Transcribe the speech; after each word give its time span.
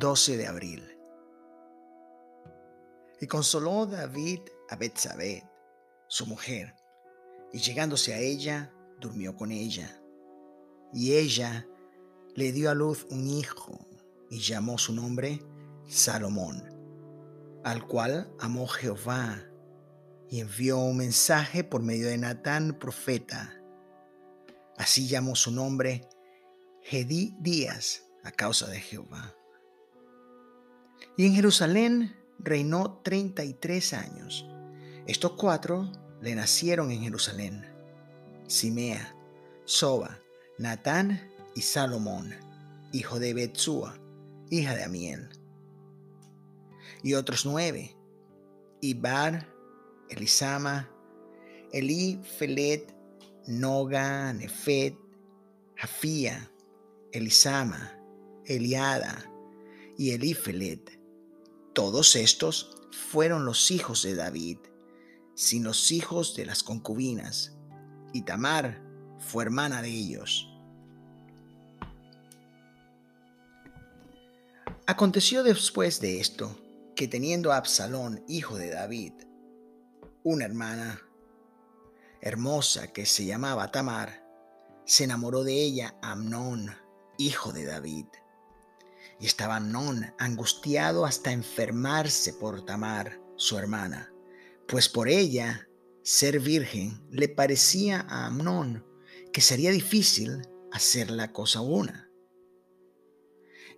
12 0.00 0.38
de 0.38 0.46
abril. 0.46 0.98
Y 3.20 3.26
consoló 3.26 3.84
David 3.84 4.40
a 4.70 4.76
Betsabé, 4.76 5.46
su 6.08 6.26
mujer, 6.26 6.74
y 7.52 7.58
llegándose 7.58 8.14
a 8.14 8.18
ella, 8.18 8.72
durmió 8.98 9.36
con 9.36 9.52
ella. 9.52 10.02
Y 10.94 11.16
ella 11.16 11.68
le 12.34 12.50
dio 12.50 12.70
a 12.70 12.74
luz 12.74 13.06
un 13.10 13.26
hijo 13.26 13.86
y 14.30 14.40
llamó 14.40 14.78
su 14.78 14.94
nombre 14.94 15.42
Salomón, 15.86 16.64
al 17.62 17.86
cual 17.86 18.34
amó 18.40 18.66
Jehová 18.68 19.44
y 20.30 20.40
envió 20.40 20.78
un 20.78 20.96
mensaje 20.96 21.62
por 21.62 21.82
medio 21.82 22.08
de 22.08 22.16
Natán, 22.16 22.78
profeta. 22.78 23.62
Así 24.78 25.08
llamó 25.08 25.36
su 25.36 25.50
nombre 25.50 26.08
Gedí 26.84 27.36
Díaz 27.40 28.06
a 28.24 28.30
causa 28.30 28.66
de 28.66 28.80
Jehová. 28.80 29.34
Y 31.20 31.26
en 31.26 31.34
Jerusalén 31.34 32.16
reinó 32.38 33.02
33 33.04 33.92
años. 33.92 34.46
Estos 35.06 35.32
cuatro 35.32 35.92
le 36.22 36.34
nacieron 36.34 36.90
en 36.90 37.02
Jerusalén. 37.02 37.66
Simea, 38.46 39.14
Soba, 39.66 40.18
Natán 40.56 41.30
y 41.54 41.60
Salomón, 41.60 42.34
hijo 42.94 43.18
de 43.18 43.34
Betsúa, 43.34 44.00
hija 44.48 44.74
de 44.74 44.82
Amiel. 44.82 45.28
Y 47.02 47.12
otros 47.12 47.44
nueve, 47.44 47.94
Ibar, 48.80 49.46
Elisama, 50.08 50.88
Eli, 51.70 52.18
Felet, 52.38 52.96
Noga, 53.46 54.32
Nefet, 54.32 54.96
Jafía, 55.76 56.50
Elisama, 57.12 57.92
Eliada 58.46 59.30
y 59.98 60.12
Elifelet. 60.12 60.99
Todos 61.72 62.16
estos 62.16 62.76
fueron 62.90 63.44
los 63.44 63.70
hijos 63.70 64.02
de 64.02 64.14
David, 64.14 64.58
sin 65.34 65.64
los 65.64 65.92
hijos 65.92 66.34
de 66.34 66.46
las 66.46 66.62
concubinas, 66.62 67.56
y 68.12 68.22
Tamar 68.22 68.82
fue 69.18 69.44
hermana 69.44 69.80
de 69.82 69.88
ellos. 69.88 70.48
Aconteció 74.86 75.44
después 75.44 76.00
de 76.00 76.20
esto 76.20 76.58
que 76.96 77.06
teniendo 77.06 77.52
Absalón, 77.52 78.24
hijo 78.26 78.56
de 78.56 78.70
David, 78.70 79.12
una 80.24 80.44
hermana 80.44 81.00
hermosa 82.20 82.92
que 82.92 83.06
se 83.06 83.24
llamaba 83.24 83.70
Tamar, 83.70 84.26
se 84.84 85.04
enamoró 85.04 85.44
de 85.44 85.54
ella 85.54 85.94
Amnón, 86.02 86.74
hijo 87.16 87.52
de 87.52 87.64
David. 87.64 88.06
Y 89.20 89.26
estaba 89.26 89.56
Amnón 89.56 90.14
angustiado 90.18 91.04
hasta 91.04 91.32
enfermarse 91.32 92.32
por 92.32 92.64
Tamar, 92.64 93.20
su 93.36 93.58
hermana, 93.58 94.12
pues 94.66 94.88
por 94.88 95.08
ella, 95.08 95.68
ser 96.02 96.40
virgen, 96.40 97.06
le 97.10 97.28
parecía 97.28 98.06
a 98.08 98.26
Amnón 98.26 98.84
que 99.32 99.40
sería 99.40 99.70
difícil 99.70 100.42
hacer 100.72 101.10
la 101.10 101.32
cosa 101.32 101.60
una. 101.60 102.10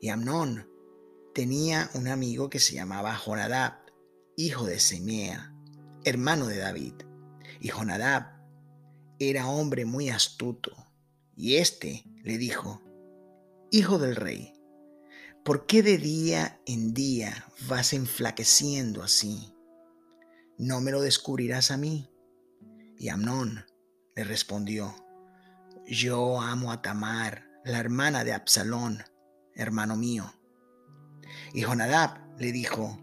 Y 0.01 0.09
Amnón 0.09 0.69
tenía 1.35 1.91
un 1.95 2.09
amigo 2.09 2.51
que 2.51 2.59
se 2.59 2.75
llamaba 2.75 3.17
Jonadab, 3.17 3.75
hijo 4.37 4.65
de 4.65 4.81
Semea, 4.81 5.55
hermano 6.05 6.47
de 6.47 6.59
David. 6.59 6.95
Y 7.61 7.69
Jonadab 7.69 8.43
era 9.19 9.49
hombre 9.49 9.85
muy 9.85 10.09
astuto, 10.09 10.73
y 11.37 11.57
éste 11.57 12.05
le 12.23 12.39
dijo, 12.39 12.83
Hijo 13.71 13.99
del 13.99 14.17
rey, 14.17 14.53
¿por 15.45 15.67
qué 15.67 15.83
de 15.83 15.99
día 15.99 16.61
en 16.67 16.95
día 16.95 17.47
vas 17.69 17.93
enflaqueciendo 17.93 19.03
así? 19.03 19.55
¿No 20.59 20.81
me 20.81 20.93
lo 20.93 21.01
descubrirás 21.01 21.71
a 21.71 21.77
mí? 21.77 22.11
Y 22.99 23.09
Amnón 23.09 23.65
le 24.15 24.25
respondió, 24.25 24.95
Yo 25.87 26.41
amo 26.41 26.71
a 26.71 26.83
Tamar, 26.83 27.49
la 27.65 27.79
hermana 27.79 28.25
de 28.25 28.33
Absalón, 28.33 29.03
hermano 29.55 29.97
mío. 29.97 30.33
Y 31.53 31.63
Jonadab 31.63 32.21
le 32.39 32.53
dijo, 32.53 32.99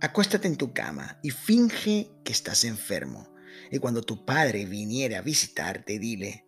Acuéstate 0.00 0.46
en 0.46 0.56
tu 0.56 0.72
cama 0.72 1.18
y 1.22 1.30
finge 1.30 2.10
que 2.24 2.32
estás 2.32 2.64
enfermo. 2.64 3.28
Y 3.70 3.78
cuando 3.78 4.02
tu 4.02 4.24
padre 4.24 4.64
viniere 4.66 5.16
a 5.16 5.22
visitarte, 5.22 5.98
dile, 5.98 6.44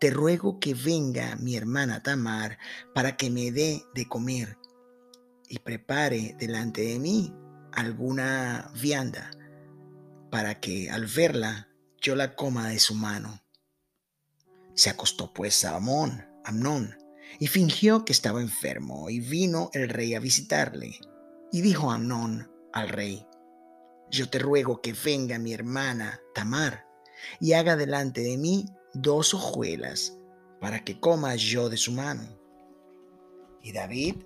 te 0.00 0.10
ruego 0.10 0.58
que 0.58 0.72
venga 0.72 1.36
mi 1.36 1.56
hermana 1.56 2.02
Tamar 2.02 2.58
para 2.94 3.18
que 3.18 3.30
me 3.30 3.52
dé 3.52 3.84
de 3.94 4.08
comer 4.08 4.56
y 5.46 5.58
prepare 5.58 6.34
delante 6.38 6.80
de 6.80 6.98
mí 6.98 7.34
alguna 7.72 8.72
vianda 8.80 9.30
para 10.30 10.58
que 10.58 10.90
al 10.90 11.04
verla 11.04 11.68
yo 12.00 12.16
la 12.16 12.34
coma 12.34 12.68
de 12.68 12.78
su 12.78 12.94
mano. 12.94 13.42
Se 14.74 14.88
acostó 14.88 15.34
pues 15.34 15.66
a 15.66 15.76
Amón, 15.76 16.26
Amnón, 16.46 16.96
y 17.38 17.48
fingió 17.48 18.06
que 18.06 18.12
estaba 18.12 18.40
enfermo, 18.40 19.10
y 19.10 19.20
vino 19.20 19.70
el 19.74 19.90
rey 19.90 20.14
a 20.14 20.20
visitarle. 20.20 20.98
Y 21.52 21.60
dijo 21.60 21.90
Amnón 21.90 22.50
al 22.72 22.88
rey, 22.88 23.26
yo 24.10 24.30
te 24.30 24.38
ruego 24.38 24.80
que 24.80 24.94
venga 24.94 25.38
mi 25.38 25.52
hermana 25.52 26.20
Tamar 26.34 26.86
y 27.38 27.52
haga 27.52 27.76
delante 27.76 28.22
de 28.22 28.38
mí 28.38 28.66
dos 28.94 29.34
hojuelas 29.34 30.16
para 30.60 30.84
que 30.84 30.98
coma 30.98 31.34
yo 31.36 31.68
de 31.68 31.76
su 31.76 31.92
mano. 31.92 32.22
Y 33.62 33.72
David 33.72 34.16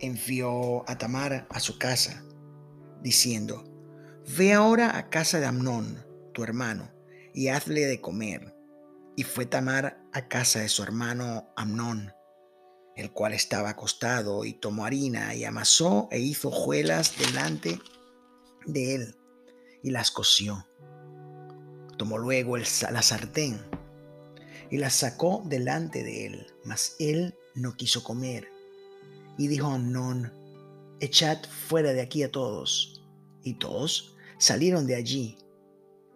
envió 0.00 0.88
a 0.88 0.98
Tamar 0.98 1.46
a 1.50 1.60
su 1.60 1.78
casa, 1.78 2.24
diciendo, 3.02 3.64
Ve 4.36 4.52
ahora 4.52 4.96
a 4.96 5.08
casa 5.08 5.38
de 5.38 5.46
Amnón, 5.46 6.04
tu 6.32 6.42
hermano, 6.42 6.90
y 7.32 7.48
hazle 7.48 7.86
de 7.86 8.00
comer. 8.00 8.54
Y 9.16 9.22
fue 9.22 9.46
Tamar 9.46 10.02
a 10.12 10.28
casa 10.28 10.60
de 10.60 10.68
su 10.68 10.82
hermano 10.82 11.52
Amnón, 11.56 12.12
el 12.96 13.12
cual 13.12 13.34
estaba 13.34 13.70
acostado, 13.70 14.44
y 14.44 14.54
tomó 14.54 14.84
harina, 14.84 15.34
y 15.34 15.44
amasó 15.44 16.08
e 16.10 16.18
hizo 16.18 16.48
hojuelas 16.48 17.16
delante 17.18 17.78
de 18.66 18.94
él, 18.94 19.16
y 19.82 19.90
las 19.90 20.10
coció. 20.10 20.66
Tomó 21.96 22.18
luego 22.18 22.56
el, 22.56 22.64
la 22.90 23.02
sartén 23.02 23.75
y 24.70 24.78
la 24.78 24.90
sacó 24.90 25.42
delante 25.46 26.02
de 26.02 26.26
él, 26.26 26.46
mas 26.64 26.96
él 26.98 27.34
no 27.54 27.76
quiso 27.76 28.02
comer. 28.02 28.48
Y 29.38 29.48
dijo 29.48 29.68
a 29.68 29.74
Amnón, 29.74 30.32
echad 31.00 31.38
fuera 31.44 31.92
de 31.92 32.00
aquí 32.00 32.22
a 32.22 32.30
todos. 32.30 33.04
Y 33.42 33.54
todos 33.54 34.16
salieron 34.38 34.86
de 34.86 34.96
allí. 34.96 35.38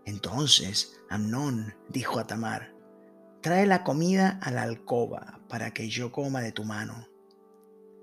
Entonces 0.04 0.96
Amnón 1.08 1.74
dijo 1.88 2.18
a 2.18 2.26
Tamar, 2.26 2.74
trae 3.42 3.66
la 3.66 3.84
comida 3.84 4.38
a 4.42 4.50
la 4.50 4.62
alcoba 4.62 5.40
para 5.48 5.72
que 5.72 5.88
yo 5.88 6.12
coma 6.12 6.40
de 6.40 6.52
tu 6.52 6.64
mano. 6.64 7.06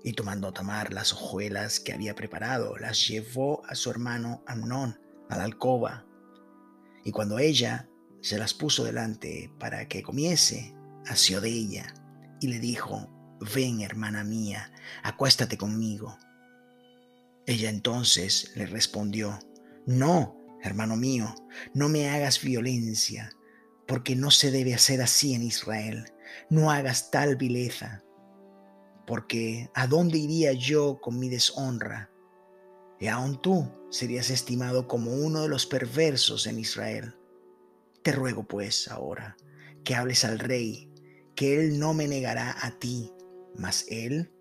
Y 0.04 0.12
tomando 0.12 0.52
Tamar 0.52 0.92
las 0.92 1.12
hojuelas 1.12 1.80
que 1.80 1.92
había 1.92 2.14
preparado, 2.14 2.76
las 2.78 3.06
llevó 3.08 3.64
a 3.66 3.74
su 3.74 3.90
hermano 3.90 4.42
Amnón 4.46 4.98
a 5.28 5.36
la 5.36 5.44
alcoba. 5.44 6.06
Y 7.04 7.12
cuando 7.12 7.38
ella 7.38 7.88
se 8.28 8.36
las 8.36 8.52
puso 8.52 8.84
delante 8.84 9.50
para 9.58 9.88
que 9.88 10.02
comiese, 10.02 10.74
asió 11.06 11.40
de 11.40 11.48
ella 11.48 11.94
y 12.42 12.48
le 12.48 12.58
dijo, 12.58 13.08
ven 13.54 13.80
hermana 13.80 14.22
mía, 14.22 14.70
acuéstate 15.02 15.56
conmigo. 15.56 16.18
Ella 17.46 17.70
entonces 17.70 18.52
le 18.54 18.66
respondió, 18.66 19.38
no, 19.86 20.36
hermano 20.62 20.94
mío, 20.94 21.34
no 21.72 21.88
me 21.88 22.10
hagas 22.10 22.42
violencia, 22.42 23.30
porque 23.86 24.14
no 24.14 24.30
se 24.30 24.50
debe 24.50 24.74
hacer 24.74 25.00
así 25.00 25.32
en 25.32 25.42
Israel, 25.42 26.04
no 26.50 26.70
hagas 26.70 27.10
tal 27.10 27.36
vileza, 27.36 28.04
porque 29.06 29.70
¿a 29.72 29.86
dónde 29.86 30.18
iría 30.18 30.52
yo 30.52 31.00
con 31.00 31.18
mi 31.18 31.30
deshonra? 31.30 32.10
Y 33.00 33.06
aún 33.06 33.40
tú 33.40 33.72
serías 33.88 34.28
estimado 34.28 34.86
como 34.86 35.14
uno 35.14 35.40
de 35.40 35.48
los 35.48 35.64
perversos 35.64 36.46
en 36.46 36.58
Israel. 36.58 37.17
Te 38.02 38.12
ruego 38.12 38.46
pues 38.46 38.88
ahora 38.88 39.36
que 39.84 39.94
hables 39.94 40.24
al 40.24 40.38
rey, 40.38 40.92
que 41.34 41.60
él 41.60 41.78
no 41.78 41.94
me 41.94 42.08
negará 42.08 42.56
a 42.60 42.78
ti, 42.78 43.12
mas 43.56 43.86
él 43.88 44.32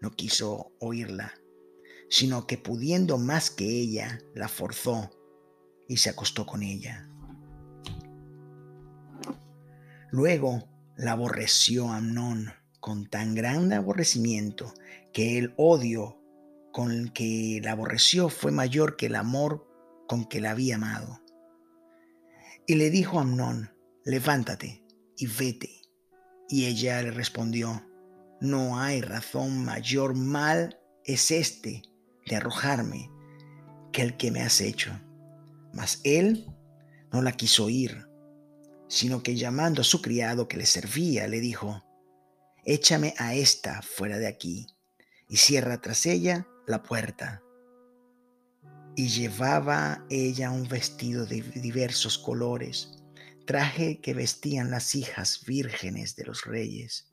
no 0.00 0.10
quiso 0.10 0.72
oírla, 0.80 1.34
sino 2.08 2.46
que 2.46 2.58
pudiendo 2.58 3.18
más 3.18 3.50
que 3.50 3.64
ella, 3.64 4.20
la 4.34 4.48
forzó 4.48 5.10
y 5.88 5.98
se 5.98 6.10
acostó 6.10 6.46
con 6.46 6.62
ella. 6.62 7.08
Luego 10.10 10.68
la 10.96 11.12
aborreció 11.12 11.90
Amnón 11.90 12.52
con 12.80 13.06
tan 13.06 13.34
grande 13.34 13.74
aborrecimiento 13.74 14.72
que 15.12 15.38
el 15.38 15.52
odio 15.56 16.20
con 16.72 17.08
que 17.08 17.60
la 17.62 17.72
aborreció 17.72 18.28
fue 18.28 18.52
mayor 18.52 18.96
que 18.96 19.06
el 19.06 19.16
amor 19.16 19.66
con 20.06 20.24
que 20.24 20.40
la 20.40 20.52
había 20.52 20.76
amado. 20.76 21.20
Y 22.66 22.74
le 22.74 22.90
dijo 22.90 23.18
a 23.18 23.22
Amnón, 23.22 23.70
levántate 24.04 24.84
y 25.16 25.26
vete. 25.26 25.82
Y 26.48 26.66
ella 26.66 27.02
le 27.02 27.10
respondió, 27.10 27.86
no 28.40 28.78
hay 28.78 29.00
razón 29.00 29.64
mayor 29.64 30.14
mal 30.14 30.80
es 31.04 31.30
este 31.30 31.82
de 32.26 32.36
arrojarme 32.36 33.10
que 33.92 34.02
el 34.02 34.16
que 34.16 34.30
me 34.30 34.42
has 34.42 34.60
hecho. 34.60 35.00
Mas 35.72 36.00
él 36.04 36.46
no 37.12 37.22
la 37.22 37.32
quiso 37.32 37.64
oír, 37.64 38.08
sino 38.88 39.22
que 39.22 39.36
llamando 39.36 39.82
a 39.82 39.84
su 39.84 40.02
criado 40.02 40.48
que 40.48 40.56
le 40.56 40.66
servía, 40.66 41.28
le 41.28 41.40
dijo, 41.40 41.84
Échame 42.64 43.14
a 43.18 43.34
esta 43.34 43.80
fuera 43.80 44.18
de 44.18 44.26
aquí, 44.26 44.66
y 45.28 45.36
cierra 45.36 45.80
tras 45.80 46.04
ella 46.04 46.48
la 46.66 46.82
puerta. 46.82 47.42
Y 48.96 49.08
llevaba 49.08 50.04
ella 50.10 50.50
un 50.50 50.66
vestido 50.66 51.26
de 51.26 51.42
diversos 51.42 52.18
colores, 52.18 52.98
traje 53.46 54.00
que 54.00 54.14
vestían 54.14 54.70
las 54.70 54.94
hijas 54.94 55.44
vírgenes 55.46 56.16
de 56.16 56.24
los 56.24 56.44
reyes. 56.44 57.12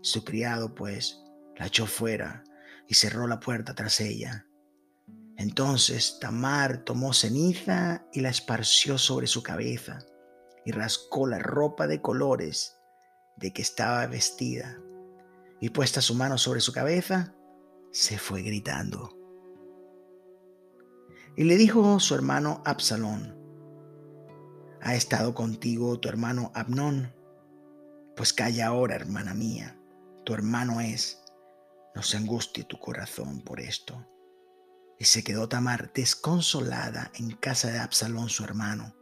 Su 0.00 0.24
criado, 0.24 0.74
pues, 0.74 1.20
la 1.56 1.66
echó 1.66 1.86
fuera 1.86 2.44
y 2.86 2.94
cerró 2.94 3.26
la 3.26 3.40
puerta 3.40 3.74
tras 3.74 4.00
ella. 4.00 4.46
Entonces 5.36 6.18
Tamar 6.20 6.84
tomó 6.84 7.12
ceniza 7.12 8.06
y 8.12 8.20
la 8.20 8.28
esparció 8.30 8.98
sobre 8.98 9.26
su 9.26 9.42
cabeza 9.42 9.98
y 10.64 10.72
rascó 10.72 11.26
la 11.26 11.38
ropa 11.38 11.86
de 11.86 12.00
colores 12.00 12.76
de 13.36 13.52
que 13.52 13.62
estaba 13.62 14.06
vestida. 14.06 14.78
Y 15.60 15.70
puesta 15.70 16.00
su 16.00 16.14
mano 16.14 16.38
sobre 16.38 16.60
su 16.60 16.72
cabeza, 16.72 17.34
se 17.92 18.18
fue 18.18 18.42
gritando. 18.42 19.17
Y 21.38 21.44
le 21.44 21.56
dijo 21.56 22.00
su 22.00 22.16
hermano 22.16 22.62
Absalón, 22.64 23.32
¿ha 24.80 24.96
estado 24.96 25.36
contigo 25.36 26.00
tu 26.00 26.08
hermano 26.08 26.50
Abnón? 26.52 27.14
Pues 28.16 28.32
calla 28.32 28.66
ahora, 28.66 28.96
hermana 28.96 29.34
mía, 29.34 29.78
tu 30.24 30.34
hermano 30.34 30.80
es, 30.80 31.22
no 31.94 32.02
se 32.02 32.16
angustie 32.16 32.64
tu 32.64 32.76
corazón 32.80 33.40
por 33.42 33.60
esto. 33.60 34.04
Y 34.98 35.04
se 35.04 35.22
quedó 35.22 35.48
Tamar 35.48 35.92
desconsolada 35.92 37.12
en 37.14 37.30
casa 37.36 37.70
de 37.70 37.78
Absalón 37.78 38.30
su 38.30 38.42
hermano. 38.42 38.96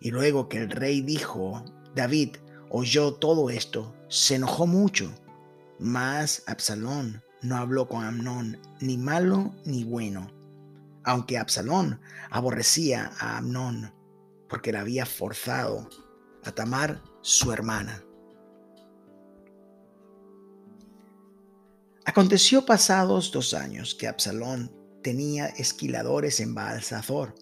Y 0.00 0.10
luego 0.10 0.48
que 0.48 0.56
el 0.56 0.70
rey 0.70 1.02
dijo, 1.02 1.66
David 1.94 2.36
oyó 2.70 3.12
todo 3.12 3.50
esto, 3.50 3.94
se 4.08 4.36
enojó 4.36 4.66
mucho. 4.66 5.12
Mas 5.78 6.44
Absalón 6.46 7.22
no 7.42 7.58
habló 7.58 7.88
con 7.88 8.06
Amnón, 8.06 8.58
ni 8.80 8.96
malo 8.96 9.54
ni 9.66 9.84
bueno, 9.84 10.30
aunque 11.04 11.38
Absalón 11.38 12.00
aborrecía 12.30 13.12
a 13.18 13.36
Amnón, 13.38 13.94
porque 14.48 14.72
le 14.72 14.78
había 14.78 15.06
forzado 15.06 15.88
a 16.44 16.52
Tamar 16.52 17.02
su 17.22 17.52
hermana. 17.52 18.02
Aconteció 22.06 22.66
pasados 22.66 23.32
dos 23.32 23.54
años 23.54 23.94
que 23.94 24.06
Absalón 24.06 24.70
tenía 25.02 25.46
esquiladores 25.46 26.40
en 26.40 26.54
Baalsazor, 26.54 27.34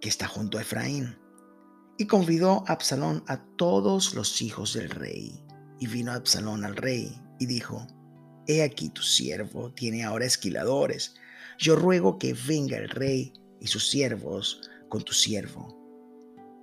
que 0.00 0.08
está 0.08 0.28
junto 0.28 0.58
a 0.58 0.62
Efraín, 0.62 1.18
y 1.98 2.06
convidó 2.06 2.64
a 2.66 2.72
Absalón 2.72 3.24
a 3.26 3.44
todos 3.56 4.14
los 4.14 4.40
hijos 4.42 4.74
del 4.74 4.90
rey. 4.90 5.44
Y 5.80 5.88
vino 5.88 6.12
Absalón 6.12 6.64
al 6.64 6.76
rey 6.76 7.20
y 7.38 7.46
dijo, 7.46 7.86
He 8.46 8.62
aquí 8.62 8.88
tu 8.88 9.02
siervo 9.02 9.72
tiene 9.74 10.04
ahora 10.04 10.24
esquiladores. 10.24 11.14
Yo 11.58 11.74
ruego 11.74 12.18
que 12.18 12.34
venga 12.34 12.76
el 12.76 12.88
rey 12.88 13.32
y 13.60 13.66
sus 13.66 13.88
siervos 13.88 14.70
con 14.88 15.02
tu 15.02 15.12
siervo. 15.12 15.76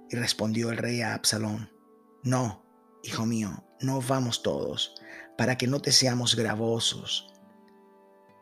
Y 0.09 0.15
respondió 0.15 0.71
el 0.71 0.77
rey 0.77 1.01
a 1.01 1.13
Absalón, 1.13 1.69
No, 2.23 2.65
hijo 3.03 3.25
mío, 3.25 3.65
no 3.81 4.01
vamos 4.01 4.41
todos, 4.41 4.95
para 5.37 5.57
que 5.57 5.67
no 5.67 5.81
te 5.81 5.91
seamos 5.91 6.35
gravosos. 6.35 7.27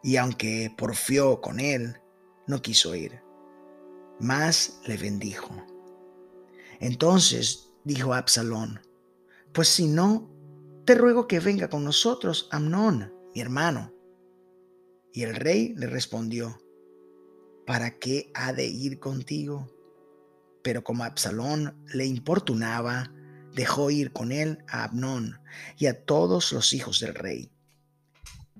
Y 0.03 0.17
aunque 0.17 0.71
porfió 0.77 1.41
con 1.41 1.59
él, 1.59 1.97
no 2.45 2.61
quiso 2.61 2.93
ir, 2.93 3.21
mas 4.19 4.79
le 4.85 4.97
bendijo. 4.97 5.55
Entonces 6.79 7.71
dijo 7.83 8.13
Absalón, 8.13 8.79
pues 9.53 9.69
si 9.69 9.87
no, 9.87 10.29
te 10.85 10.93
ruego 10.95 11.27
que 11.27 11.39
venga 11.39 11.69
con 11.69 11.83
nosotros 11.83 12.47
Amnón, 12.51 13.11
mi 13.33 13.41
hermano. 13.41 13.91
Y 15.13 15.21
el 15.23 15.35
rey 15.35 15.75
le 15.77 15.85
respondió, 15.85 16.59
¿para 17.67 17.99
qué 17.99 18.31
ha 18.33 18.51
de 18.51 18.65
ir 18.65 18.99
contigo? 18.99 19.71
Pero 20.63 20.83
como 20.83 21.03
Absalón 21.03 21.85
le 21.93 22.07
importunaba, 22.07 23.13
dejó 23.53 23.91
ir 23.91 24.11
con 24.11 24.31
él 24.31 24.63
a 24.67 24.83
Abnón 24.83 25.39
y 25.77 25.85
a 25.85 26.03
todos 26.03 26.51
los 26.51 26.73
hijos 26.73 26.99
del 26.99 27.13
rey. 27.13 27.51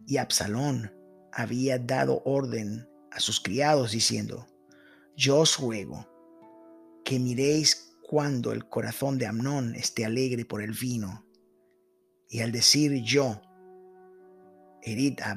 Y 0.06 0.18
Absalón 0.18 0.94
había 1.32 1.80
dado 1.80 2.22
orden 2.24 2.88
a 3.12 3.20
sus 3.20 3.40
criados 3.40 3.92
diciendo, 3.92 4.48
yo 5.18 5.40
os 5.40 5.58
ruego 5.60 6.08
que 7.04 7.18
miréis 7.18 7.98
cuando 8.04 8.52
el 8.52 8.70
corazón 8.70 9.18
de 9.18 9.26
Amnón 9.26 9.74
esté 9.74 10.06
alegre 10.06 10.46
por 10.46 10.62
el 10.62 10.74
vino. 10.74 11.26
Y 12.30 12.42
al 12.42 12.52
decir 12.52 13.02
yo, 13.04 13.42
herid 14.84 15.20
a 15.22 15.32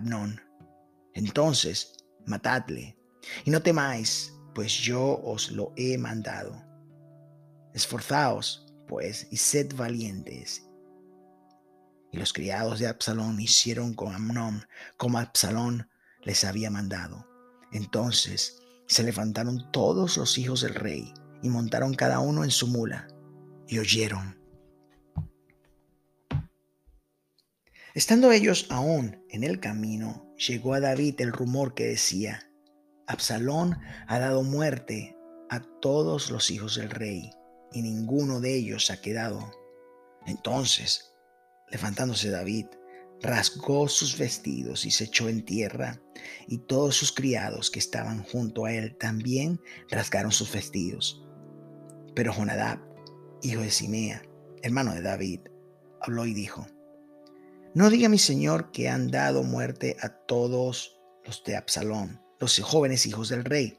entonces 1.16 1.94
matadle, 2.26 2.96
y 3.44 3.50
no 3.50 3.62
temáis, 3.62 4.32
pues 4.54 4.72
yo 4.72 5.20
os 5.22 5.50
lo 5.50 5.72
he 5.76 5.98
mandado. 5.98 6.62
Esforzaos 7.74 8.66
pues, 8.86 9.26
y 9.30 9.36
sed 9.36 9.74
valientes. 9.74 10.68
Y 12.12 12.18
los 12.18 12.32
criados 12.32 12.78
de 12.78 12.86
Absalón 12.86 13.40
hicieron 13.40 13.94
con 13.94 14.14
Amnón 14.14 14.64
como 14.96 15.18
Absalón 15.18 15.90
les 16.22 16.44
había 16.44 16.70
mandado. 16.70 17.26
Entonces 17.72 18.58
se 18.86 19.02
levantaron 19.02 19.70
todos 19.72 20.16
los 20.16 20.38
hijos 20.38 20.60
del 20.60 20.74
rey 20.74 21.12
y 21.42 21.48
montaron 21.48 21.94
cada 21.94 22.20
uno 22.20 22.44
en 22.44 22.50
su 22.50 22.68
mula 22.68 23.08
y 23.68 23.78
oyeron. 23.78 24.36
Estando 27.94 28.30
ellos 28.30 28.66
aún 28.70 29.24
en 29.30 29.42
el 29.42 29.58
camino, 29.58 30.25
llegó 30.36 30.74
a 30.74 30.80
David 30.80 31.20
el 31.20 31.32
rumor 31.32 31.74
que 31.74 31.84
decía, 31.84 32.50
Absalón 33.06 33.78
ha 34.06 34.18
dado 34.18 34.42
muerte 34.42 35.16
a 35.48 35.60
todos 35.80 36.30
los 36.30 36.50
hijos 36.50 36.76
del 36.76 36.90
rey 36.90 37.30
y 37.72 37.82
ninguno 37.82 38.40
de 38.40 38.54
ellos 38.54 38.90
ha 38.90 39.00
quedado. 39.00 39.52
Entonces, 40.26 41.14
levantándose 41.70 42.30
David, 42.30 42.66
rasgó 43.22 43.88
sus 43.88 44.18
vestidos 44.18 44.84
y 44.84 44.90
se 44.90 45.04
echó 45.04 45.28
en 45.28 45.44
tierra, 45.44 46.00
y 46.46 46.58
todos 46.58 46.96
sus 46.96 47.12
criados 47.12 47.70
que 47.70 47.78
estaban 47.78 48.22
junto 48.22 48.66
a 48.66 48.72
él 48.72 48.96
también 48.98 49.60
rasgaron 49.90 50.32
sus 50.32 50.52
vestidos. 50.52 51.24
Pero 52.14 52.32
Jonadab, 52.32 52.80
hijo 53.42 53.62
de 53.62 53.70
Simea, 53.70 54.22
hermano 54.62 54.94
de 54.94 55.02
David, 55.02 55.40
habló 56.00 56.26
y 56.26 56.34
dijo, 56.34 56.66
No 57.76 57.90
diga 57.90 58.08
mi 58.08 58.18
señor 58.18 58.72
que 58.72 58.88
han 58.88 59.10
dado 59.10 59.42
muerte 59.42 59.96
a 60.00 60.08
todos 60.08 60.98
los 61.24 61.44
de 61.44 61.56
Absalón, 61.56 62.22
los 62.40 62.58
jóvenes 62.60 63.04
hijos 63.04 63.28
del 63.28 63.44
rey, 63.44 63.78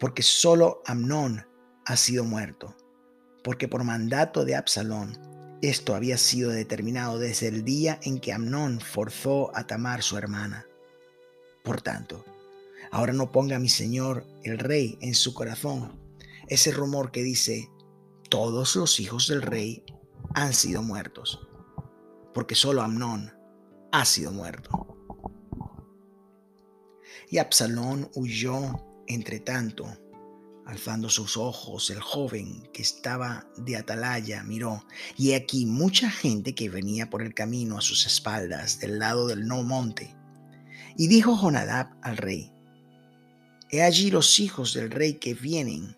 porque 0.00 0.22
solo 0.22 0.82
Amnón 0.86 1.46
ha 1.86 1.96
sido 1.96 2.24
muerto 2.24 2.76
porque 3.48 3.66
por 3.66 3.82
mandato 3.82 4.44
de 4.44 4.56
Absalón 4.56 5.16
esto 5.62 5.94
había 5.94 6.18
sido 6.18 6.50
determinado 6.50 7.18
desde 7.18 7.48
el 7.48 7.64
día 7.64 7.98
en 8.02 8.20
que 8.20 8.34
Amnón 8.34 8.78
forzó 8.78 9.56
a 9.56 9.66
Tamar 9.66 10.02
su 10.02 10.18
hermana. 10.18 10.66
Por 11.64 11.80
tanto, 11.80 12.26
ahora 12.90 13.14
no 13.14 13.32
ponga 13.32 13.58
mi 13.58 13.70
señor 13.70 14.26
el 14.44 14.58
rey 14.58 14.98
en 15.00 15.14
su 15.14 15.32
corazón 15.32 15.98
ese 16.48 16.72
rumor 16.72 17.10
que 17.10 17.22
dice, 17.22 17.70
todos 18.28 18.76
los 18.76 19.00
hijos 19.00 19.28
del 19.28 19.40
rey 19.40 19.82
han 20.34 20.52
sido 20.52 20.82
muertos, 20.82 21.47
porque 22.38 22.54
solo 22.54 22.82
Amnón 22.82 23.32
ha 23.90 24.04
sido 24.04 24.30
muerto. 24.30 24.96
Y 27.28 27.38
Absalón 27.38 28.08
huyó 28.14 28.86
entre 29.08 29.40
tanto 29.40 29.88
Alzando 30.64 31.10
sus 31.10 31.36
ojos, 31.36 31.90
el 31.90 31.98
joven 31.98 32.62
que 32.72 32.82
estaba 32.82 33.44
de 33.56 33.76
atalaya 33.76 34.44
miró, 34.44 34.86
y 35.16 35.32
aquí 35.32 35.66
mucha 35.66 36.12
gente 36.12 36.54
que 36.54 36.70
venía 36.70 37.10
por 37.10 37.22
el 37.22 37.34
camino 37.34 37.76
a 37.76 37.80
sus 37.80 38.06
espaldas 38.06 38.78
del 38.78 39.00
lado 39.00 39.26
del 39.26 39.48
no 39.48 39.64
monte. 39.64 40.14
Y 40.96 41.08
dijo 41.08 41.36
Jonadab 41.36 41.88
al 42.02 42.18
rey, 42.18 42.52
He 43.68 43.82
allí 43.82 44.12
los 44.12 44.38
hijos 44.38 44.74
del 44.74 44.92
rey 44.92 45.14
que 45.14 45.34
vienen. 45.34 45.96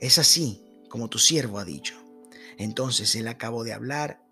Es 0.00 0.16
así 0.16 0.62
como 0.88 1.10
tu 1.10 1.18
siervo 1.18 1.58
ha 1.58 1.66
dicho. 1.66 2.02
Entonces 2.56 3.14
él 3.16 3.28
acabó 3.28 3.64
de 3.64 3.74
hablar, 3.74 4.22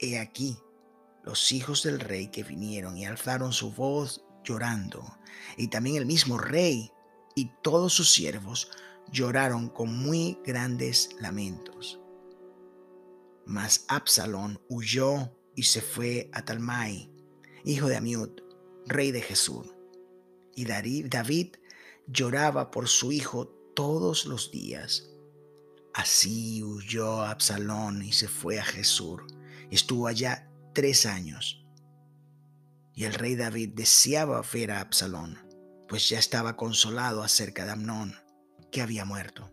He 0.00 0.18
aquí 0.18 0.58
los 1.22 1.52
hijos 1.52 1.82
del 1.82 2.00
rey 2.00 2.28
que 2.28 2.42
vinieron 2.42 2.96
y 2.96 3.04
alzaron 3.04 3.52
su 3.52 3.72
voz 3.72 4.24
llorando. 4.42 5.04
Y 5.56 5.68
también 5.68 5.96
el 5.96 6.06
mismo 6.06 6.38
rey 6.38 6.90
y 7.34 7.52
todos 7.62 7.92
sus 7.92 8.10
siervos 8.10 8.70
lloraron 9.12 9.68
con 9.68 9.94
muy 9.94 10.38
grandes 10.44 11.10
lamentos. 11.20 12.00
Mas 13.44 13.84
Absalón 13.88 14.60
huyó 14.68 15.30
y 15.54 15.64
se 15.64 15.82
fue 15.82 16.30
a 16.32 16.44
Talmai, 16.44 17.10
hijo 17.64 17.88
de 17.88 17.96
Amiud, 17.96 18.30
rey 18.86 19.10
de 19.10 19.20
Jesús. 19.20 19.66
Y 20.54 20.64
David 20.64 21.56
lloraba 22.06 22.70
por 22.70 22.88
su 22.88 23.12
hijo 23.12 23.48
todos 23.74 24.24
los 24.24 24.50
días. 24.50 25.10
Así 25.92 26.62
huyó 26.62 27.22
Absalón 27.22 28.02
y 28.02 28.12
se 28.12 28.28
fue 28.28 28.58
a 28.58 28.64
Jesús. 28.64 29.20
Estuvo 29.70 30.06
allá 30.06 30.50
tres 30.74 31.06
años. 31.06 31.64
Y 32.94 33.04
el 33.04 33.14
rey 33.14 33.36
David 33.36 33.70
deseaba 33.74 34.42
ver 34.52 34.72
a 34.72 34.80
Absalón, 34.80 35.38
pues 35.88 36.08
ya 36.08 36.18
estaba 36.18 36.56
consolado 36.56 37.22
acerca 37.22 37.64
de 37.64 37.72
Amnón, 37.72 38.14
que 38.70 38.82
había 38.82 39.04
muerto. 39.04 39.52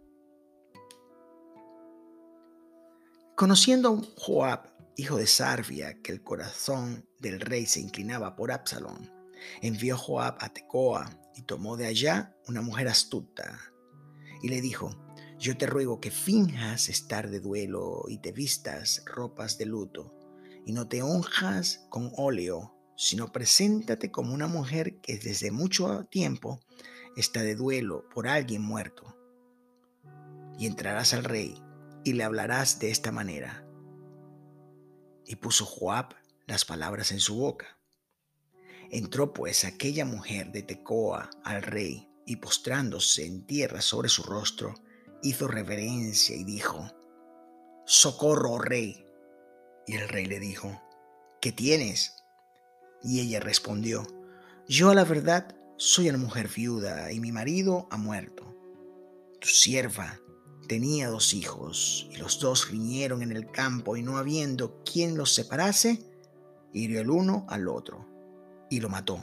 Conociendo 3.36 3.94
a 3.94 4.20
Joab, 4.20 4.74
hijo 4.96 5.18
de 5.18 5.28
Sarvia, 5.28 6.02
que 6.02 6.12
el 6.12 6.24
corazón 6.24 7.08
del 7.20 7.40
rey 7.40 7.68
se 7.68 7.80
inclinaba 7.80 8.36
por 8.36 8.52
Absalón, 8.52 9.12
envió 9.62 9.98
Joab 9.98 10.38
a 10.40 10.50
Tecoa 10.50 11.10
y 11.36 11.44
tomó 11.44 11.78
de 11.78 11.86
allá 11.86 12.36
una 12.48 12.62
mujer 12.62 12.88
astuta 12.88 13.60
y 14.42 14.50
le 14.50 14.62
dijo, 14.62 15.07
yo 15.40 15.56
te 15.58 15.68
ruego 15.68 16.00
que 16.00 16.12
finjas 16.12 16.90
estar 16.90 17.30
de 17.30 17.40
duelo 17.40 18.06
y 18.08 18.18
te 18.20 18.32
vistas 18.32 19.04
ropas 19.06 19.58
de 19.58 19.66
luto 19.66 20.14
y 20.66 20.74
no 20.74 20.88
te 20.88 21.04
unjas 21.04 21.86
con 21.90 22.12
óleo, 22.18 22.76
sino 22.98 23.32
preséntate 23.32 24.12
como 24.12 24.34
una 24.34 24.48
mujer 24.48 25.00
que 25.00 25.18
desde 25.18 25.52
mucho 25.52 26.06
tiempo 26.06 26.60
está 27.16 27.42
de 27.42 27.56
duelo 27.56 28.06
por 28.14 28.28
alguien 28.28 28.64
muerto. 28.64 29.16
Y 30.58 30.66
entrarás 30.66 31.14
al 31.14 31.24
rey 31.24 31.62
y 32.04 32.14
le 32.14 32.24
hablarás 32.24 32.80
de 32.80 32.90
esta 32.90 33.12
manera. 33.12 33.66
Y 35.26 35.36
puso 35.36 35.66
Joab 35.66 36.16
las 36.48 36.66
palabras 36.66 37.12
en 37.12 37.20
su 37.20 37.36
boca. 37.36 37.80
Entró 38.90 39.34
pues 39.34 39.66
aquella 39.66 40.06
mujer 40.06 40.52
de 40.52 40.64
Tecoa 40.64 41.30
al 41.44 41.62
rey 41.62 42.10
y 42.26 42.38
postrándose 42.38 43.26
en 43.26 43.46
tierra 43.46 43.82
sobre 43.82 44.10
su 44.10 44.24
rostro, 44.24 44.74
hizo 45.22 45.48
reverencia 45.48 46.36
y 46.36 46.44
dijo, 46.44 46.90
Socorro, 47.86 48.60
rey. 48.60 49.06
Y 49.86 49.96
el 49.96 50.10
rey 50.10 50.26
le 50.26 50.40
dijo, 50.40 50.82
¿qué 51.42 51.52
tienes? 51.52 52.24
Y 53.02 53.22
ella 53.22 53.40
respondió, 53.40 54.06
Yo 54.68 54.90
a 54.90 54.96
la 54.96 55.06
verdad 55.06 55.56
soy 55.78 56.10
una 56.10 56.18
mujer 56.18 56.50
viuda 56.54 57.12
y 57.12 57.20
mi 57.20 57.32
marido 57.32 57.88
ha 57.92 57.98
muerto. 57.98 58.56
Tu 59.40 59.48
sierva 59.48 60.20
tenía 60.68 61.10
dos 61.10 61.34
hijos 61.34 62.08
y 62.12 62.18
los 62.18 62.40
dos 62.40 62.70
riñeron 62.70 63.22
en 63.22 63.32
el 63.32 63.50
campo 63.52 63.96
y 63.96 64.02
no 64.02 64.18
habiendo 64.18 64.84
quien 64.84 65.18
los 65.18 65.34
separase, 65.34 66.04
hirió 66.74 67.02
el 67.02 67.10
uno 67.10 67.46
al 67.48 67.68
otro 67.68 68.06
y 68.70 68.80
lo 68.80 68.90
mató. 68.90 69.20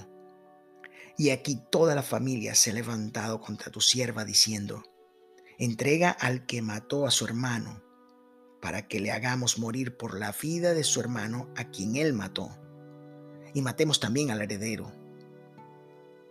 Y 1.17 1.31
aquí 1.31 1.61
toda 1.71 1.95
la 1.95 2.03
familia 2.03 2.55
se 2.55 2.71
ha 2.71 2.75
levantado 2.75 3.41
contra 3.41 3.71
tu 3.71 3.81
sierva 3.81 4.25
diciendo, 4.25 4.83
entrega 5.59 6.11
al 6.11 6.47
que 6.47 6.63
mató 6.63 7.07
a 7.07 7.11
su 7.11 7.25
hermano, 7.25 7.83
para 8.61 8.89
que 8.89 9.01
le 9.01 9.13
hagamos 9.13 9.59
morir 9.59 9.97
por 9.97 10.19
la 10.19 10.33
vida 10.33 10.75
de 10.75 10.85
su 10.85 11.01
hermano 11.01 11.51
a 11.57 11.71
quien 11.71 11.97
él 11.97 12.13
mató, 12.13 12.51
y 13.53 13.63
matemos 13.63 14.01
también 14.01 14.31
al 14.31 14.43
heredero. 14.43 14.93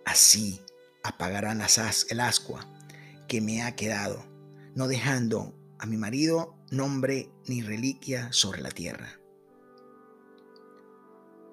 Así 0.06 0.62
apagarán 1.04 1.62
el 2.10 2.20
ascua 2.20 2.68
que 3.28 3.42
me 3.42 3.64
ha 3.64 3.76
quedado 3.76 4.34
no 4.76 4.88
dejando 4.88 5.56
a 5.80 5.86
mi 5.86 5.98
marido 5.98 6.56
nombre 6.72 7.30
ni 7.48 7.62
reliquia 7.62 8.32
sobre 8.32 8.62
la 8.62 8.72
tierra. 8.72 9.20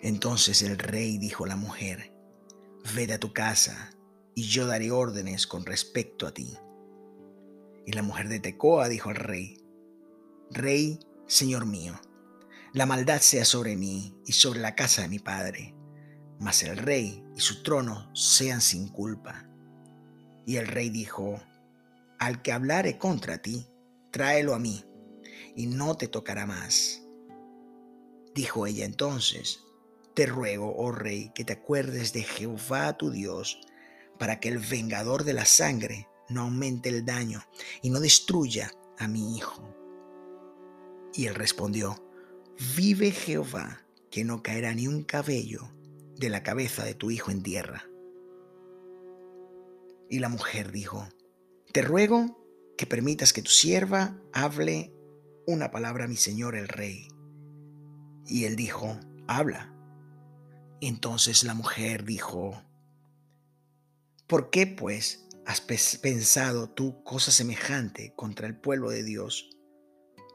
Entonces 0.01 0.63
el 0.63 0.79
rey 0.79 1.19
dijo 1.19 1.45
a 1.45 1.49
la 1.49 1.57
mujer, 1.57 2.13
Vete 2.95 3.13
a 3.13 3.21
tu 3.21 3.35
casa 3.35 3.91
y 4.35 4.45
yo 4.45 4.67
daré 4.67 4.91
órdenes 4.91 5.47
con 5.47 5.67
respecto 5.67 6.27
a 6.27 6.33
ti. 6.33 6.57
Y 7.87 7.93
la 7.93 8.03
mujer 8.03 8.29
de 8.29 8.41
Tecoa 8.41 8.89
dijo 8.89 9.11
al 9.11 9.17
rey, 9.17 9.61
Rey, 10.51 10.99
señor 11.27 11.67
mío, 11.67 12.01
la 12.73 12.87
maldad 12.87 13.21
sea 13.21 13.45
sobre 13.45 13.77
mí 13.77 14.17
y 14.27 14.33
sobre 14.33 14.61
la 14.61 14.75
casa 14.75 15.03
de 15.03 15.09
mi 15.09 15.19
padre, 15.19 15.75
mas 16.39 16.63
el 16.63 16.77
rey 16.77 17.25
y 17.35 17.41
su 17.41 17.63
trono 17.63 18.15
sean 18.15 18.61
sin 18.61 18.89
culpa. 18.89 19.49
Y 20.47 20.57
el 20.57 20.67
rey 20.67 20.91
dijo, 20.91 21.41
al 22.19 22.43
que 22.43 22.53
hablare 22.53 22.99
contra 22.99 23.39
ti, 23.39 23.67
tráelo 24.11 24.55
a 24.55 24.59
mí, 24.59 24.85
y 25.57 25.67
no 25.67 25.97
te 25.97 26.07
tocará 26.07 26.47
más. 26.47 27.03
Dijo 28.35 28.67
ella 28.67 28.85
entonces, 28.85 29.61
te 30.15 30.27
ruego, 30.27 30.75
oh 30.77 30.93
rey, 30.93 31.33
que 31.35 31.45
te 31.45 31.55
acuerdes 31.55 32.13
de 32.13 32.23
Jehová 32.23 32.97
tu 32.97 33.11
Dios, 33.11 33.61
para 34.19 34.39
que 34.39 34.49
el 34.49 34.59
vengador 34.59 35.25
de 35.25 35.33
la 35.33 35.45
sangre 35.45 36.09
no 36.31 36.43
aumente 36.43 36.89
el 36.89 37.05
daño 37.05 37.43
y 37.83 37.91
no 37.91 38.01
destruya 38.01 38.73
a 38.99 39.09
mi 39.09 39.37
hijo. 39.37 39.75
Y 41.13 41.27
él 41.27 41.35
respondió, 41.35 42.03
vive 42.77 43.11
Jehová, 43.11 43.83
que 44.11 44.25
no 44.25 44.43
caerá 44.43 44.75
ni 44.75 44.87
un 44.87 45.03
cabello 45.03 45.71
de 46.17 46.29
la 46.29 46.43
cabeza 46.43 46.85
de 46.85 46.95
tu 46.95 47.11
hijo 47.11 47.31
en 47.31 47.43
tierra. 47.43 47.85
Y 50.09 50.19
la 50.19 50.29
mujer 50.29 50.73
dijo, 50.73 51.09
te 51.73 51.83
ruego 51.83 52.37
que 52.77 52.87
permitas 52.87 53.33
que 53.33 53.43
tu 53.43 53.51
sierva 53.51 54.19
hable 54.33 54.93
una 55.47 55.71
palabra 55.71 56.05
a 56.05 56.09
mi 56.09 56.17
señor 56.17 56.57
el 56.57 56.69
rey. 56.69 57.09
Y 58.27 58.45
él 58.45 58.57
dijo, 58.57 58.99
habla. 59.27 59.73
Entonces 60.81 61.45
la 61.45 61.55
mujer 61.55 62.05
dijo, 62.05 62.63
¿por 64.27 64.51
qué 64.51 64.67
pues 64.67 65.27
has 65.47 65.61
pensado 65.61 66.71
tú 66.71 67.03
cosa 67.03 67.31
semejante 67.33 68.13
contra 68.17 68.47
el 68.47 68.59
pueblo 68.59 68.91
de 68.91 69.03
Dios? 69.03 69.51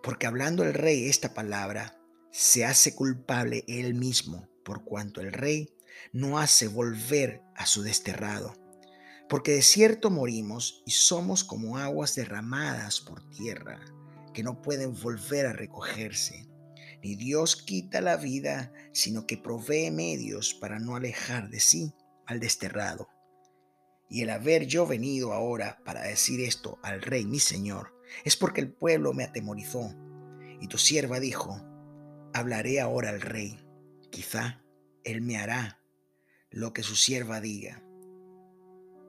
Porque 0.04 0.28
hablando 0.28 0.64
el 0.64 0.74
rey 0.74 1.08
esta 1.08 1.34
palabra, 1.34 2.00
se 2.32 2.66
hace 2.66 2.96
culpable 2.96 3.64
él 3.68 3.94
mismo, 3.94 4.50
por 4.64 4.84
cuanto 4.84 5.22
el 5.22 5.32
rey 5.32 5.70
no 6.12 6.40
hace 6.40 6.68
volver 6.68 7.42
a 7.56 7.66
su 7.66 7.82
desterrado 7.82 8.54
porque 9.30 9.54
de 9.54 9.62
cierto 9.62 10.12
morimos 10.12 10.84
y 10.86 10.92
somos 10.92 11.44
como 11.44 11.78
aguas 11.78 12.16
derramadas 12.16 13.02
por 13.02 13.28
tierra, 13.30 13.80
que 14.34 14.44
no 14.44 14.62
pueden 14.62 14.94
volver 15.00 15.48
a 15.48 15.54
recogerse. 15.54 16.48
Ni 17.04 17.16
Dios 17.16 17.56
quita 17.56 18.02
la 18.02 18.18
vida, 18.18 18.72
sino 18.94 19.26
que 19.26 19.38
provee 19.38 19.92
medios 19.92 20.54
para 20.54 20.80
no 20.80 20.96
alejar 20.96 21.50
de 21.50 21.60
sí 21.60 21.94
al 22.26 22.40
desterrado. 22.40 23.10
Y 24.10 24.22
el 24.22 24.30
haber 24.30 24.68
yo 24.68 24.86
venido 24.86 25.34
ahora 25.34 25.82
para 25.84 26.04
decir 26.04 26.40
esto 26.42 26.80
al 26.84 27.02
rey 27.02 27.26
mi 27.26 27.40
señor, 27.40 27.94
es 28.24 28.36
porque 28.36 28.62
el 28.62 28.72
pueblo 28.72 29.14
me 29.14 29.24
atemorizó. 29.24 29.94
Y 30.62 30.68
tu 30.68 30.78
sierva 30.78 31.20
dijo, 31.20 31.62
hablaré 32.34 32.80
ahora 32.80 33.10
al 33.10 33.22
rey, 33.22 33.60
quizá 34.12 34.64
él 35.04 35.22
me 35.22 35.38
hará 35.38 35.82
lo 36.50 36.74
que 36.74 36.84
su 36.84 36.96
sierva 36.96 37.42
diga 37.42 37.86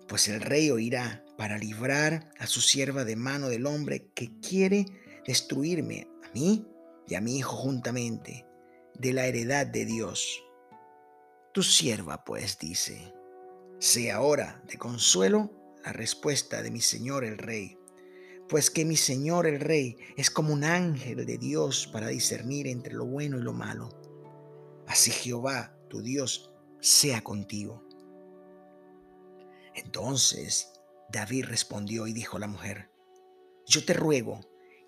pues 0.08 0.28
el 0.28 0.40
rey 0.40 0.70
oirá 0.70 1.24
para 1.36 1.58
librar 1.58 2.30
a 2.38 2.46
su 2.46 2.60
sierva 2.60 3.04
de 3.04 3.16
mano 3.16 3.48
del 3.48 3.66
hombre 3.66 4.10
que 4.14 4.38
quiere 4.40 4.86
destruirme 5.26 6.06
a 6.24 6.32
mí 6.32 6.66
y 7.08 7.14
a 7.14 7.20
mi 7.20 7.38
hijo 7.38 7.56
juntamente 7.56 8.46
de 8.94 9.12
la 9.12 9.26
heredad 9.26 9.66
de 9.66 9.84
Dios. 9.84 10.42
Tu 11.52 11.62
sierva 11.62 12.24
pues 12.24 12.58
dice, 12.58 13.12
sea 13.78 14.16
ahora 14.16 14.62
de 14.66 14.78
consuelo 14.78 15.50
la 15.84 15.92
respuesta 15.92 16.62
de 16.62 16.70
mi 16.70 16.80
señor 16.80 17.24
el 17.24 17.38
rey, 17.38 17.78
pues 18.48 18.70
que 18.70 18.84
mi 18.84 18.96
señor 18.96 19.46
el 19.46 19.60
rey 19.60 19.96
es 20.16 20.30
como 20.30 20.52
un 20.52 20.64
ángel 20.64 21.26
de 21.26 21.38
Dios 21.38 21.88
para 21.92 22.08
discernir 22.08 22.66
entre 22.66 22.94
lo 22.94 23.06
bueno 23.06 23.38
y 23.38 23.42
lo 23.42 23.52
malo. 23.52 23.90
Así 24.86 25.10
Jehová, 25.10 25.76
tu 25.88 26.02
Dios, 26.02 26.52
sea 26.80 27.22
contigo. 27.22 27.86
Entonces 29.74 30.72
David 31.10 31.46
respondió 31.46 32.06
y 32.06 32.12
dijo 32.12 32.36
a 32.36 32.40
la 32.40 32.48
mujer, 32.48 32.90
yo 33.66 33.84
te 33.84 33.92
ruego 33.94 34.40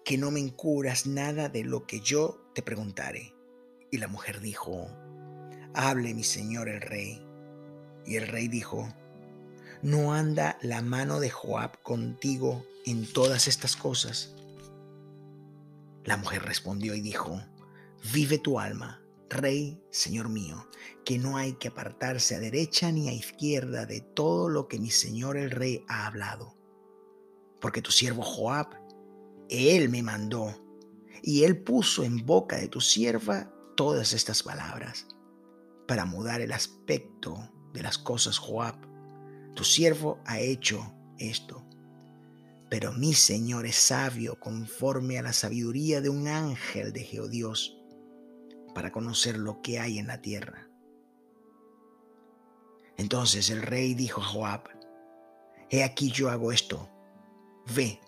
que 0.05 0.17
no 0.17 0.31
me 0.31 0.41
encubras 0.41 1.07
nada 1.07 1.49
de 1.49 1.65
lo 1.65 1.87
que 1.87 2.01
yo 2.01 2.51
te 2.55 2.63
preguntare. 2.63 3.35
Y 3.91 3.99
la 3.99 4.09
mujer 4.09 4.41
dijo, 4.41 4.89
hable 5.75 6.15
mi 6.15 6.25
señor 6.25 6.69
el 6.69 6.81
rey. 6.81 7.28
Y 8.07 8.17
el 8.17 8.27
rey 8.27 8.49
dijo, 8.49 8.89
¿no 9.83 10.13
anda 10.13 10.59
la 10.63 10.83
mano 10.83 11.21
de 11.21 11.31
Joab 11.31 11.83
contigo 11.83 12.65
en 12.87 13.11
todas 13.13 13.49
estas 13.49 13.77
cosas? 13.77 14.35
La 16.05 16.17
mujer 16.17 16.43
respondió 16.43 16.95
y 16.95 17.01
dijo, 17.01 17.41
vive 18.13 18.39
tu 18.39 18.59
alma, 18.59 19.03
Rey, 19.29 19.83
Señor 19.91 20.31
mío, 20.31 20.67
que 21.05 21.19
no 21.19 21.37
hay 21.37 21.53
que 21.55 21.69
apartarse 21.69 22.35
a 22.35 22.41
derecha 22.41 22.91
ni 22.91 23.09
a 23.09 23.13
izquierda 23.13 23.85
de 23.85 24.01
todo 24.01 24.49
lo 24.49 24.69
que 24.69 24.79
mi 24.79 24.91
Señor 24.91 25.37
el 25.37 25.51
Rey 25.51 25.85
ha 25.87 26.07
hablado. 26.07 26.57
Porque 27.61 27.83
tu 27.83 27.91
siervo 27.91 28.23
Joab, 28.23 28.69
él 29.51 29.91
me 29.91 30.03
mandó, 30.03 30.55
y 31.23 31.45
él 31.45 31.63
puso 31.63 32.05
en 32.05 32.25
boca 32.25 32.57
de 32.57 32.69
tu 32.69 32.81
sierva 32.81 33.53
todas 33.77 34.15
estas 34.15 34.43
palabras, 34.43 35.07
para 35.87 36.07
mudar 36.07 36.41
el 36.41 36.53
aspecto 36.53 37.51
de 37.73 37.83
las 37.83 37.99
cosas, 37.99 38.39
Joab. 38.39 38.77
Tu 39.55 39.65
siervo 39.65 40.19
ha 40.25 40.39
hecho 40.39 40.95
esto. 41.19 41.65
Pero 42.69 42.93
mi 42.93 43.15
Señor 43.15 43.67
es 43.67 43.77
sabio 43.77 44.39
conforme 44.39 45.19
a 45.19 45.23
la 45.23 45.33
sabiduría 45.33 46.01
de 46.01 46.11
un 46.11 46.29
ángel 46.29 46.93
de 46.93 47.05
Jehová 47.05 47.29
para 48.75 48.93
conocer 48.93 49.39
lo 49.39 49.61
que 49.63 49.81
hay 49.81 49.99
en 49.99 50.07
la 50.07 50.21
tierra. 50.21 50.69
Entonces 52.97 53.51
el 53.51 53.63
rey 53.63 53.95
dijo 53.95 54.21
a 54.21 54.25
Joab, 54.25 54.63
He 55.71 55.85
aquí 55.85 56.11
yo 56.11 56.31
hago 56.31 56.53
esto, 56.53 56.89
ve 57.75 58.01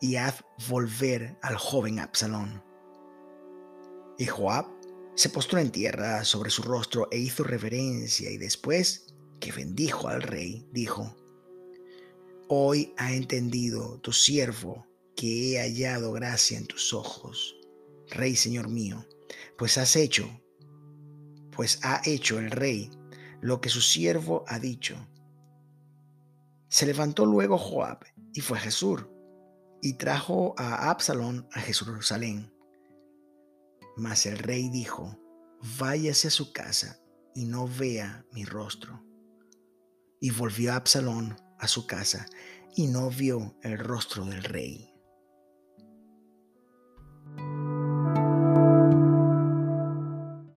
y 0.00 0.16
haz 0.16 0.44
volver 0.68 1.38
al 1.42 1.56
joven 1.56 1.98
Absalón. 1.98 2.62
Y 4.18 4.26
Joab 4.26 4.66
se 5.14 5.28
postró 5.28 5.58
en 5.58 5.70
tierra 5.70 6.24
sobre 6.24 6.50
su 6.50 6.62
rostro 6.62 7.08
e 7.10 7.18
hizo 7.18 7.44
reverencia 7.44 8.30
y 8.30 8.36
después 8.36 9.14
que 9.40 9.52
bendijo 9.52 10.08
al 10.08 10.22
rey, 10.22 10.66
dijo, 10.72 11.14
Hoy 12.48 12.92
ha 12.98 13.12
entendido 13.12 14.00
tu 14.00 14.12
siervo 14.12 14.86
que 15.16 15.52
he 15.52 15.60
hallado 15.60 16.12
gracia 16.12 16.58
en 16.58 16.66
tus 16.66 16.92
ojos, 16.92 17.56
rey 18.10 18.36
señor 18.36 18.68
mío, 18.68 19.06
pues 19.56 19.78
has 19.78 19.96
hecho, 19.96 20.28
pues 21.52 21.78
ha 21.82 22.02
hecho 22.04 22.38
el 22.38 22.50
rey 22.50 22.90
lo 23.40 23.60
que 23.60 23.68
su 23.68 23.80
siervo 23.80 24.44
ha 24.48 24.58
dicho. 24.58 24.96
Se 26.68 26.86
levantó 26.86 27.24
luego 27.26 27.58
Joab 27.58 28.04
y 28.32 28.40
fue 28.40 28.58
a 28.58 28.62
Jesús 28.62 29.04
y 29.80 29.94
trajo 29.94 30.54
a 30.56 30.90
Absalón 30.90 31.46
a 31.52 31.60
Jerusalén. 31.60 32.53
Mas 33.96 34.26
el 34.26 34.38
rey 34.38 34.68
dijo, 34.68 35.18
váyase 35.78 36.28
a 36.28 36.30
su 36.30 36.52
casa 36.52 37.00
y 37.34 37.44
no 37.44 37.68
vea 37.68 38.26
mi 38.32 38.44
rostro. 38.44 39.04
Y 40.20 40.30
volvió 40.30 40.72
Absalón 40.72 41.36
a 41.58 41.68
su 41.68 41.86
casa 41.86 42.26
y 42.76 42.86
no 42.86 43.10
vio 43.10 43.56
el 43.62 43.78
rostro 43.78 44.24
del 44.24 44.42
rey. 44.42 44.93